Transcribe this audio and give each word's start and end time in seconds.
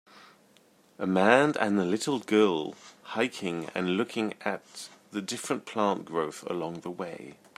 A 0.97 1.05
man 1.05 1.53
an 1.59 1.91
little 1.91 2.17
girl 2.17 2.73
hiking 3.03 3.69
and 3.75 3.97
looking 3.97 4.33
at 4.43 4.89
the 5.11 5.21
different 5.21 5.67
plant 5.67 6.05
growth 6.05 6.41
along 6.49 6.79
the 6.79 6.89
way. 6.89 7.35